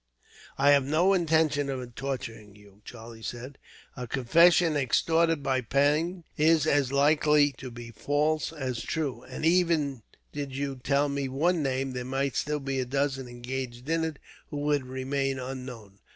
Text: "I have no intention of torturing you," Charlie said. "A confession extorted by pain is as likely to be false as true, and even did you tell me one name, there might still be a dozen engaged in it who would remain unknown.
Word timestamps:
"I 0.57 0.71
have 0.71 0.83
no 0.83 1.13
intention 1.13 1.69
of 1.69 1.93
torturing 1.93 2.55
you," 2.55 2.81
Charlie 2.83 3.21
said. 3.21 3.59
"A 3.95 4.07
confession 4.07 4.75
extorted 4.75 5.43
by 5.43 5.61
pain 5.61 6.23
is 6.37 6.65
as 6.65 6.91
likely 6.91 7.51
to 7.59 7.69
be 7.69 7.91
false 7.91 8.51
as 8.51 8.81
true, 8.81 9.21
and 9.21 9.45
even 9.45 10.01
did 10.31 10.55
you 10.57 10.77
tell 10.83 11.07
me 11.07 11.29
one 11.29 11.61
name, 11.61 11.93
there 11.93 12.03
might 12.03 12.35
still 12.35 12.59
be 12.59 12.79
a 12.79 12.85
dozen 12.85 13.27
engaged 13.27 13.87
in 13.89 14.03
it 14.03 14.17
who 14.49 14.57
would 14.61 14.87
remain 14.87 15.37
unknown. 15.37 15.99